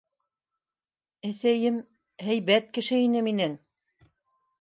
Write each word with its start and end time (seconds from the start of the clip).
-Әсәйем... 1.29 1.77
һәйбәт 2.29 2.71
кеше 2.79 2.99
ине 3.03 3.23
минең... 3.29 3.55